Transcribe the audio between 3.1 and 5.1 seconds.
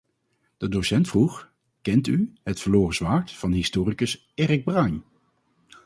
van historicus Erik Bruin?"